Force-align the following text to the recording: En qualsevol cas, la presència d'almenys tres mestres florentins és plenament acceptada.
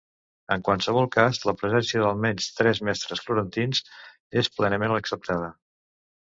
En 0.53 0.61
qualsevol 0.69 1.09
cas, 1.15 1.39
la 1.49 1.53
presència 1.59 2.01
d'almenys 2.05 2.49
tres 2.61 2.83
mestres 2.89 3.23
florentins 3.29 3.85
és 4.45 4.53
plenament 4.59 4.99
acceptada. 4.99 5.55